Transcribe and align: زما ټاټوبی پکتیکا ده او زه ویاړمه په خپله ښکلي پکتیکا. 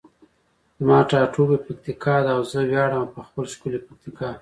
زما 0.79 0.99
ټاټوبی 1.09 1.57
پکتیکا 1.65 2.15
ده 2.25 2.31
او 2.35 2.41
زه 2.51 2.59
ویاړمه 2.69 3.07
په 3.13 3.19
خپله 3.27 3.47
ښکلي 3.53 3.79
پکتیکا. 3.87 4.29